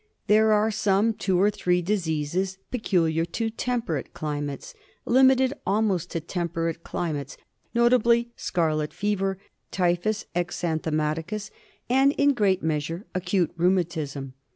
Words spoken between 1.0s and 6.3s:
two or three diseases peculiar to temperate climates, limited almost to